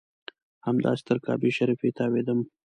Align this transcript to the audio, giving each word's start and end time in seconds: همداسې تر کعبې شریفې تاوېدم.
همداسې 0.67 1.03
تر 1.07 1.17
کعبې 1.25 1.51
شریفې 1.57 1.89
تاوېدم. 1.97 2.39